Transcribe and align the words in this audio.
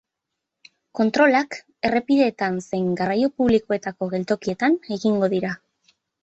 Kontrolak 0.99 1.57
errepideetan 1.89 2.57
zein 2.63 2.87
garraio 3.03 3.29
publikoetako 3.43 4.09
geltokietan 4.15 4.79
egingo 4.97 5.31
dira. 5.37 5.55